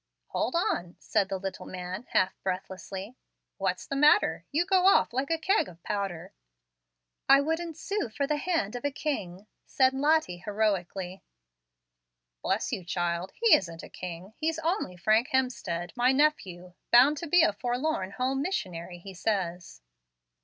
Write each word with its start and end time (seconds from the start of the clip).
"Hold 0.29 0.55
on," 0.55 0.95
said 0.97 1.29
the 1.29 1.37
little 1.37 1.67
man, 1.67 2.07
half 2.09 2.33
breathlessly. 2.41 3.15
"What's 3.57 3.85
the 3.85 3.95
matter? 3.95 4.45
You 4.51 4.65
go 4.65 4.87
off 4.87 5.13
like 5.13 5.29
a 5.29 5.37
keg 5.37 5.67
of 5.67 5.83
powder." 5.83 6.33
"I 7.29 7.39
wouldn't 7.39 7.77
sue 7.77 8.09
for 8.09 8.25
the 8.25 8.37
hand 8.37 8.75
of 8.75 8.83
a 8.83 8.89
king," 8.89 9.45
said 9.67 9.93
Lottie, 9.93 10.37
heroically. 10.39 11.21
"Bless 12.41 12.71
you, 12.73 12.83
child, 12.83 13.31
he 13.35 13.53
isn't 13.53 13.83
a 13.83 13.89
king. 13.89 14.33
He's 14.37 14.57
only 14.57 14.97
Frank 14.97 15.27
Hemstead, 15.29 15.93
my 15.95 16.11
nephew, 16.11 16.73
bound 16.91 17.17
to 17.19 17.27
be 17.27 17.43
a 17.43 17.53
forlorn 17.53 18.09
home 18.09 18.41
missionary, 18.41 18.97
he 18.97 19.13
says." 19.13 19.81